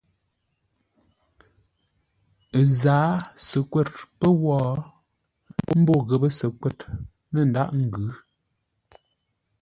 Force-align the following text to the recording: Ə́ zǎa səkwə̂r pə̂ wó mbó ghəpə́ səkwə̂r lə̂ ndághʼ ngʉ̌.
Ə́ 2.59 2.65
zǎa 2.79 3.03
səkwə̂r 3.47 3.87
pə̂ 4.19 4.31
wó 4.43 4.57
mbó 5.79 5.93
ghəpə́ 6.07 6.31
səkwə̂r 6.39 6.75
lə̂ 7.33 7.43
ndághʼ 7.49 7.71
ngʉ̌. 7.83 8.07